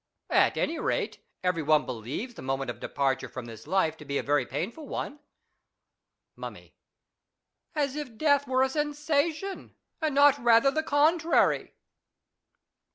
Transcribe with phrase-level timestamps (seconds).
[0.31, 4.17] At any rate, every one believes the moment of departure from this life to be
[4.17, 5.19] a very painful one.
[6.35, 6.73] Mummy.
[7.75, 11.75] As if death were a sensation, and not rather the contrary.